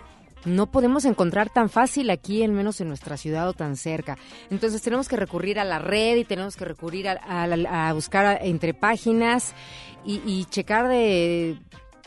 [0.46, 4.18] no podemos encontrar tan fácil aquí, al menos en nuestra ciudad o tan cerca.
[4.50, 8.74] Entonces tenemos que recurrir a la red y tenemos que recurrir a, a buscar entre
[8.74, 9.54] páginas
[10.06, 11.58] y, y checar de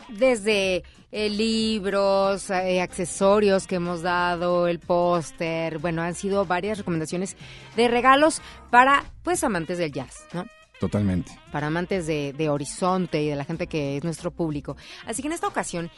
[0.09, 5.79] desde eh, libros, eh, accesorios que hemos dado, el póster.
[5.79, 7.37] Bueno, han sido varias recomendaciones
[7.75, 10.45] de regalos para pues amantes del jazz, ¿no?
[10.79, 11.31] Totalmente.
[11.51, 14.77] para amantes de, de Horizonte y de la gente que es nuestro público.
[15.07, 15.89] Así que en esta ocasión,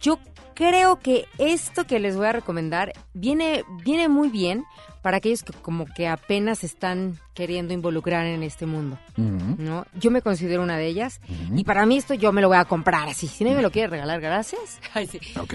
[0.00, 0.18] yo
[0.54, 4.64] creo que esto que les voy a recomendar viene, viene muy bien
[5.02, 8.98] para aquellos que como que apenas están queriendo involucrar en este mundo.
[9.16, 9.86] ¿no?
[9.94, 11.20] Yo me considero una de ellas
[11.54, 13.28] y para mí esto yo me lo voy a comprar así.
[13.28, 14.80] Si nadie me lo quiere regalar, gracias.
[14.94, 15.20] Ay, sí.
[15.38, 15.54] Ok,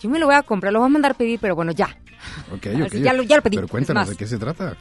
[0.00, 1.88] Yo me lo voy a comprar, lo voy a mandar pedir, pero bueno, ya.
[2.52, 3.02] ok, Así, ok.
[3.02, 4.76] ya lo- ya lo pedí, Pero cuéntanos de qué se trata.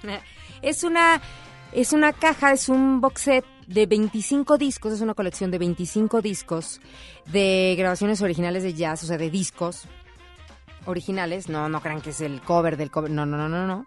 [0.61, 1.20] Es una,
[1.72, 6.22] es una caja, es un box set de 25 discos, es una colección de 25
[6.22, 6.82] discos
[7.26, 9.84] de grabaciones originales de jazz, o sea, de discos
[10.86, 11.49] originales.
[11.49, 13.86] No, no crean que es el cover del cover, no, no, no, no, no.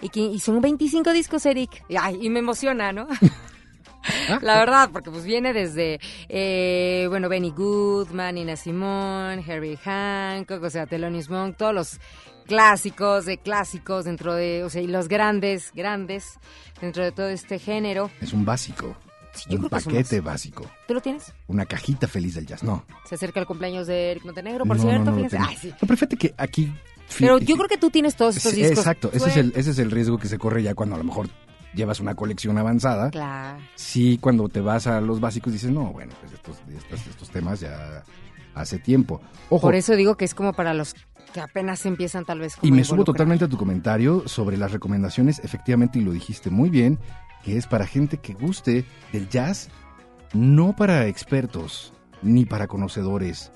[0.00, 1.84] Y, que, y son 25 discos, Eric.
[1.98, 3.06] Ay, y me emociona, ¿no?
[4.42, 10.70] La verdad, porque pues viene desde, eh, bueno, Benny Goodman, Nina Simone, Harry Hancock, o
[10.70, 12.00] sea, Thelonious Monk, todos los
[12.46, 16.38] clásicos de clásicos dentro de, o sea, y los grandes, grandes
[16.80, 18.10] dentro de todo este género.
[18.20, 18.96] Es un básico.
[19.36, 20.66] Sí, yo un creo que paquete básico.
[20.88, 21.32] ¿Tú lo tienes?
[21.46, 22.62] Una cajita feliz del jazz.
[22.62, 22.84] No.
[23.08, 25.56] Se acerca el cumpleaños de Eric Montenegro, por No, cierto, no, no fíjense.
[25.60, 25.68] sí.
[25.70, 26.72] No, pero fíjate que aquí
[27.18, 28.78] Pero yo creo que tú tienes todos estos discos.
[28.78, 31.04] Exacto, ese es, el, ese es el riesgo que se corre ya cuando a lo
[31.04, 31.28] mejor
[31.74, 33.10] llevas una colección avanzada.
[33.10, 33.58] Claro.
[33.74, 37.60] Sí, cuando te vas a los básicos dices, no, bueno, pues estos, estos, estos temas
[37.60, 38.02] ya
[38.54, 39.20] hace tiempo.
[39.50, 40.94] Ojo, Por eso digo que es como para los
[41.34, 44.72] que apenas empiezan tal vez como y me subo totalmente a tu comentario sobre las
[44.72, 46.98] recomendaciones, efectivamente, y lo dijiste muy bien,
[47.46, 49.68] que es para gente que guste del jazz,
[50.34, 53.52] no para expertos, ni para conocedores.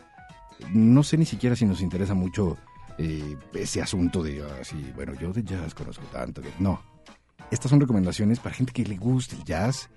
[0.73, 2.57] No sé ni siquiera si nos interesa mucho
[2.99, 6.41] eh, ese asunto de, ah, sí, bueno, yo de jazz conozco tanto.
[6.41, 6.81] que- No,
[7.51, 9.91] estas son recomendaciones para gente que le guste el jazz,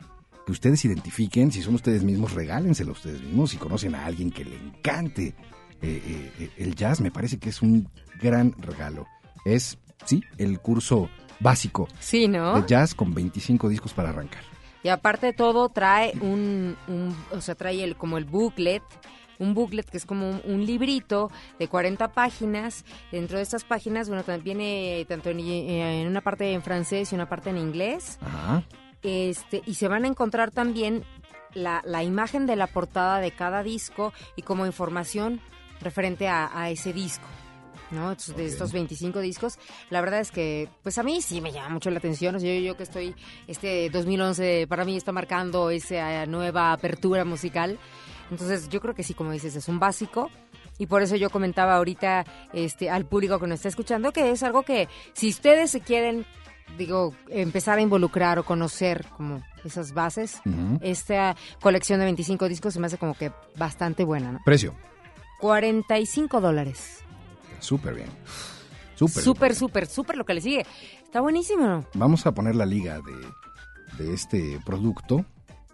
[0.45, 4.31] que ustedes identifiquen, si son ustedes mismos, regálenselo a ustedes mismos, si conocen a alguien
[4.31, 5.35] que le encante
[5.81, 7.87] eh, eh, el jazz, me parece que es un
[8.19, 9.05] gran regalo.
[9.45, 11.09] Es, sí, el curso
[11.39, 12.61] básico Sí, ¿no?
[12.61, 14.41] de jazz con 25 discos para arrancar.
[14.84, 18.84] Y aparte de todo, trae un, un- o sea, trae el, como el booklet,
[19.39, 22.84] un booklet que es como un, un librito de 40 páginas.
[23.11, 27.15] Dentro de estas páginas, bueno, también viene tanto en, en una parte en francés y
[27.15, 28.19] una parte en inglés.
[28.21, 28.63] Ajá.
[29.01, 31.03] Este, y se van a encontrar también
[31.53, 35.39] la, la imagen de la portada de cada disco y como información
[35.81, 37.25] referente a, a ese disco.
[37.93, 38.09] ¿No?
[38.11, 39.57] Entonces, De estos 25 discos,
[39.89, 42.35] la verdad es que, pues a mí sí me llama mucho la atención.
[42.35, 43.15] O sea, yo, yo que estoy,
[43.47, 47.79] este 2011 para mí está marcando esa nueva apertura musical.
[48.31, 50.29] Entonces, yo creo que sí, como dices, es un básico.
[50.79, 54.41] Y por eso yo comentaba ahorita este, al público que nos está escuchando que es
[54.41, 56.25] algo que si ustedes se quieren,
[56.77, 60.41] digo, empezar a involucrar o conocer como esas bases,
[60.81, 64.39] esta colección de 25 discos se me hace como que bastante buena, ¿no?
[64.43, 64.73] Precio,
[65.39, 67.03] 45 dólares.
[67.64, 68.09] Súper bien.
[68.95, 69.24] Súper.
[69.24, 70.66] Súper, súper, súper lo que le sigue.
[71.03, 71.86] Está buenísimo, ¿no?
[71.95, 75.26] Vamos a poner la liga de, de este producto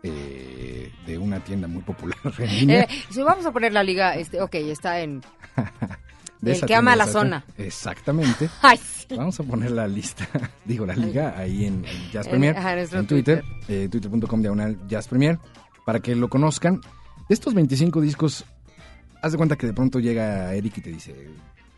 [0.01, 2.81] eh, de una tienda muy popular en línea.
[2.83, 5.21] Eh, si vamos a poner la liga, este, ok, está en...
[6.41, 7.43] de el que ama la zona.
[7.57, 8.49] Exactamente.
[8.61, 9.15] Ay, sí.
[9.15, 10.27] Vamos a poner la lista,
[10.63, 12.55] digo la liga, ahí en, en Jazz Premier,
[12.93, 15.37] en Twitter, eh, twitter.com diagonal Jazz Premier,
[15.85, 16.79] para que lo conozcan.
[17.27, 18.45] De estos 25 discos,
[19.21, 21.29] haz de cuenta que de pronto llega Eric y te dice,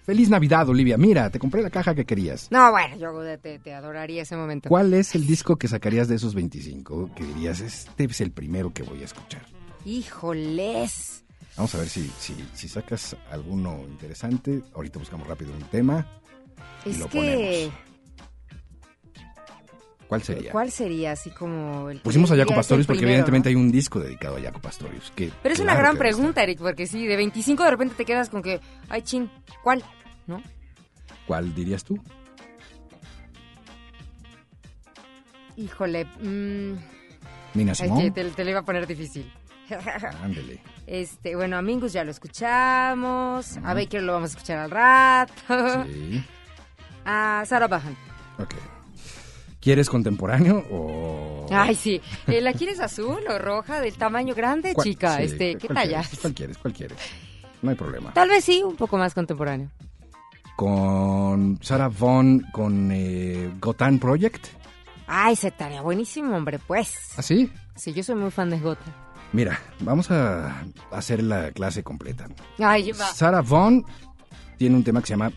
[0.06, 2.52] Feliz Navidad, Olivia, mira, te compré la caja que querías.
[2.52, 4.68] No, bueno, yo te, te adoraría ese momento.
[4.70, 8.74] ¿Cuál es el disco que sacarías de esos 25 que dirías, este es el primero
[8.74, 9.44] que voy a escuchar?
[9.86, 11.24] Híjoles.
[11.56, 14.62] Vamos a ver si, si, si sacas alguno interesante.
[14.74, 16.08] Ahorita buscamos rápido un tema.
[16.86, 17.72] Y Es lo que...
[20.12, 20.52] ¿Cuál sería?
[20.52, 23.58] ¿Cuál sería así como el Pusimos a Jaco Pastorius porque primero, evidentemente ¿no?
[23.58, 25.10] hay un disco dedicado a Jaco Pastorius.
[25.16, 28.28] Que, Pero es una gran pregunta, Eric, porque sí, de 25 de repente te quedas
[28.28, 28.60] con que,
[28.90, 29.32] ay, chin,
[29.64, 29.82] ¿cuál?
[30.28, 30.44] ¿No?
[31.26, 31.98] ¿Cuál dirías tú?
[35.56, 36.74] Híjole, mm,
[37.70, 38.04] ay, Simone.
[38.04, 39.32] que te, te lo iba a poner difícil.
[40.22, 40.60] Ándele.
[40.88, 45.86] Este, bueno, a Mingus ya lo escuchamos, a Baker lo vamos a escuchar al rato,
[45.86, 46.22] Sí.
[47.06, 47.96] a Sarah Bahan.
[48.40, 48.56] Ok.
[49.62, 51.46] ¿Quieres contemporáneo o...?
[51.52, 52.02] Ay, sí.
[52.28, 55.18] Eh, ¿La quieres azul o roja, del tamaño grande, ¿Cuál- chica?
[55.18, 56.04] sí, este, ¿Qué ¿cuál talla?
[56.22, 56.58] ¿Cuál quieres?
[56.58, 56.98] ¿Cuál quieres?
[57.62, 58.12] No hay problema.
[58.14, 59.70] Tal vez sí, un poco más contemporáneo.
[60.56, 64.48] Con Sarah Vaughan, con eh, Gotan Project.
[65.08, 66.96] Ay, se estaría buenísimo, hombre, pues.
[67.18, 67.52] ¿Ah, sí?
[67.76, 68.82] Sí, yo soy muy fan de Gota.
[69.34, 72.28] Mira, vamos a hacer la clase completa.
[72.60, 73.06] Ay, va.
[73.14, 73.84] Sarah Vaughan
[74.58, 75.32] tiene un tema que se llama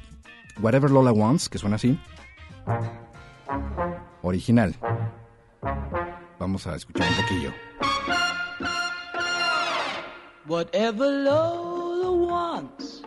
[0.60, 1.98] Whatever Lola Wants, que suena así.
[4.22, 4.74] Original.
[6.38, 7.52] Vamos a escuchar un poquillo.
[10.46, 13.02] Whatever Lola wants,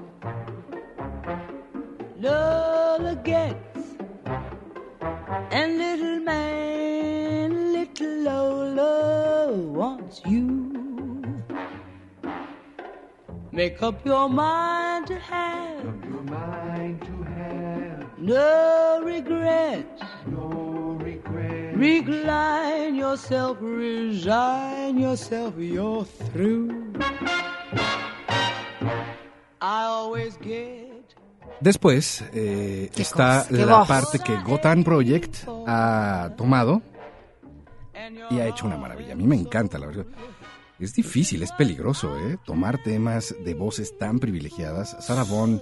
[2.19, 3.57] Lola gets.
[5.51, 10.73] And little man, little Lola wants you.
[13.51, 15.57] Make up your mind to have.
[18.17, 20.01] No regrets.
[20.25, 21.77] No regrets.
[21.77, 26.71] Recline yourself, resign yourself, you're through.
[29.61, 30.87] I always get.
[31.59, 33.87] Después eh, está cosa, la voz.
[33.87, 36.81] parte que Gotan Project ha tomado
[38.31, 39.13] y ha hecho una maravilla.
[39.13, 40.05] A mí me encanta, la verdad.
[40.79, 42.37] Es difícil, es peligroso, ¿eh?
[42.45, 44.95] Tomar temas de voces tan privilegiadas.
[45.03, 45.59] Sarah Vaughan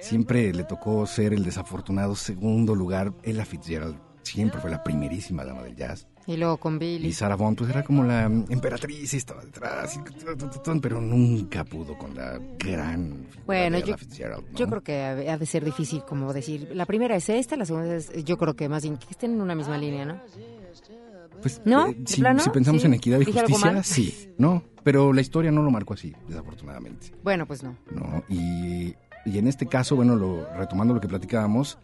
[0.00, 3.12] siempre le tocó ser el desafortunado segundo lugar.
[3.22, 6.06] Ella Fitzgerald siempre fue la primerísima dama del jazz.
[6.26, 7.12] Y luego con Y Billy.
[7.12, 12.16] Sarah Vaughan pues era como la emperatriz y estaba detrás, y pero nunca pudo con
[12.16, 14.44] la gran Bueno, yo, Ella Fitzgerald.
[14.50, 14.58] ¿no?
[14.58, 17.94] yo creo que ha de ser difícil como decir, la primera es esta, la segunda
[17.94, 20.20] es, yo creo que más bien que estén en una misma línea, ¿no?
[21.40, 21.86] Pues, ¿No?
[21.86, 22.86] eh, ¿De si, pensamos ¿Sí?
[22.88, 26.12] en equidad y ¿Dije algo justicia, sí, no, pero la historia no lo marcó así,
[26.26, 27.76] desafortunadamente, Bueno, pues no.
[27.92, 28.24] ¿no?
[28.28, 31.78] Y y en este caso, bueno, lo, retomando lo que platicábamos,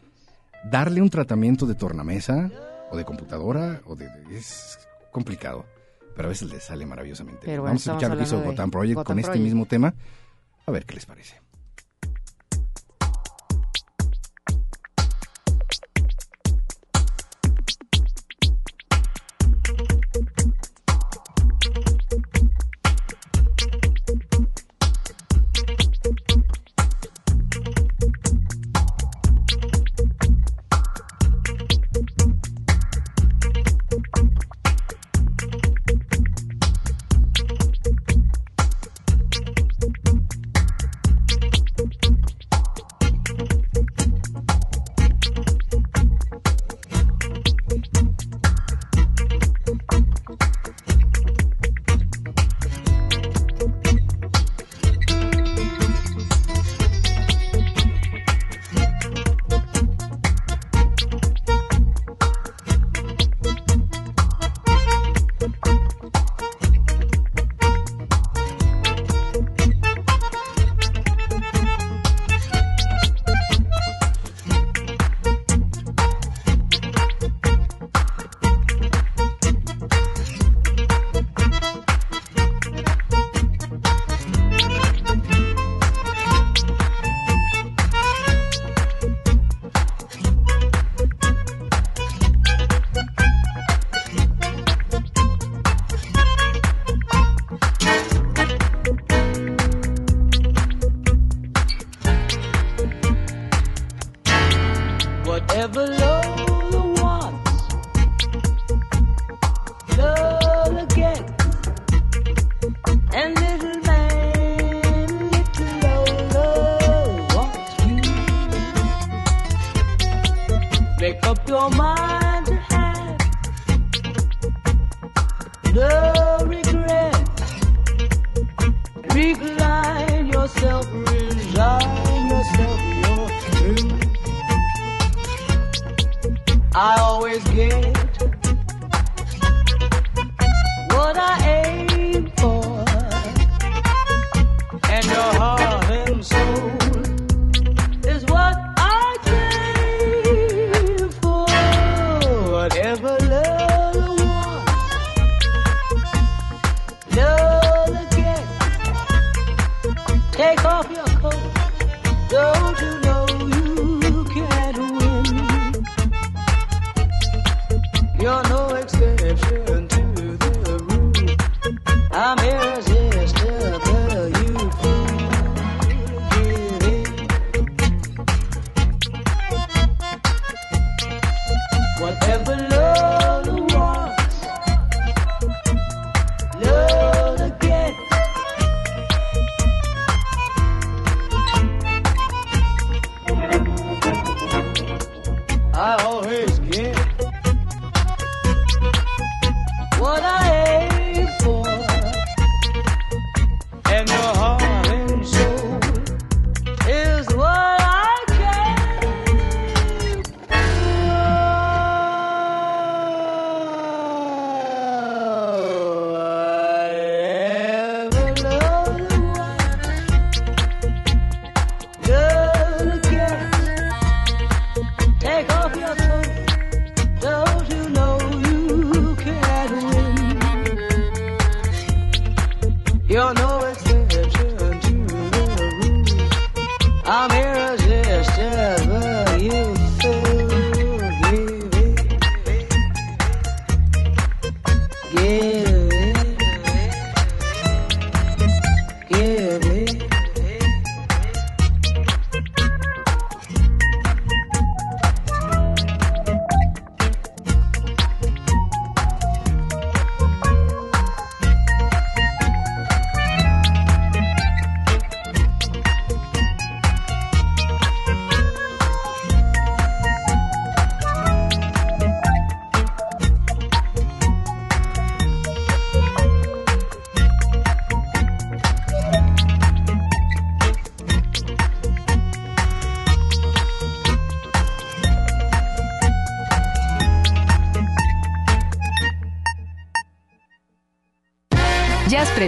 [0.70, 2.50] darle un tratamiento de tornamesa
[2.90, 4.78] o de computadora o de, es
[5.10, 5.66] complicado,
[6.14, 7.58] pero a veces le sale maravillosamente.
[7.58, 9.92] Vamos a escuchar lo que hizo Gotham Project con este mismo tema,
[10.66, 11.40] a ver qué les parece.